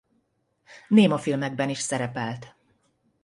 Némafilmekben 0.87 1.69
is 1.69 1.77
szerepelt. 1.79 2.55